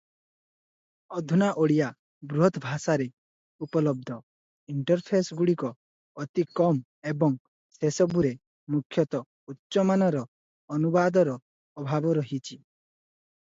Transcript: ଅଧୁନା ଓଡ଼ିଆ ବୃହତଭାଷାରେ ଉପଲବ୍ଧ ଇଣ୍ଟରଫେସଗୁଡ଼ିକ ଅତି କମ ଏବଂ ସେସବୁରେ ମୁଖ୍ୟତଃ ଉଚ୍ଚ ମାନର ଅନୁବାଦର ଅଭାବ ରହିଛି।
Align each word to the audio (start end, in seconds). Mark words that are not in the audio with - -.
ଅଧୁନା 1.19 1.49
ଓଡ଼ିଆ 1.63 1.89
ବୃହତଭାଷାରେ 2.29 3.05
ଉପଲବ୍ଧ 3.65 4.17
ଇଣ୍ଟରଫେସଗୁଡ଼ିକ 4.75 5.71
ଅତି 6.23 6.45
କମ 6.61 7.09
ଏବଂ 7.13 7.35
ସେସବୁରେ 7.77 8.35
ମୁଖ୍ୟତଃ 8.77 9.23
ଉଚ୍ଚ 9.53 9.87
ମାନର 9.91 10.27
ଅନୁବାଦର 10.79 11.37
ଅଭାବ 11.83 12.15
ରହିଛି। 12.21 12.59